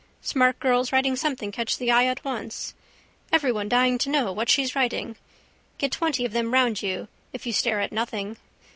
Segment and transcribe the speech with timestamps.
[0.23, 2.73] Smart girls writing something catch the eye at once.
[3.31, 5.15] Everyone dying to know what she's writing.
[5.77, 8.37] Get twenty of them round you if you stare at nothing.